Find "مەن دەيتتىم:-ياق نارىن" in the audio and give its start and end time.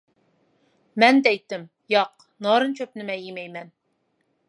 1.03-2.77